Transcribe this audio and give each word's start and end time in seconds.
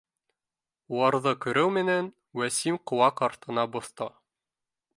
Уларҙы 0.93 1.33
күреү 1.45 1.67
менән, 1.75 2.09
Вәсим 2.41 2.79
ҡыуаҡ 2.93 3.21
артына 3.29 3.67
боҫто 3.77 4.09